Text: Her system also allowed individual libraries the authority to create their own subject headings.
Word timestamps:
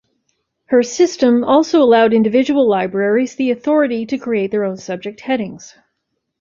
Her 0.69 0.81
system 0.81 1.43
also 1.43 1.79
allowed 1.83 2.11
individual 2.11 2.67
libraries 2.67 3.35
the 3.35 3.51
authority 3.51 4.03
to 4.07 4.17
create 4.17 4.49
their 4.49 4.63
own 4.63 4.77
subject 4.77 5.19
headings. 5.21 5.75